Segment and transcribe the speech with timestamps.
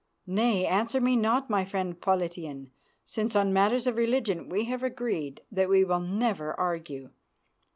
[0.25, 2.71] Nay, answer me not, friend Politian,
[3.05, 7.11] since on matters of religion we have agreed that we will never argue.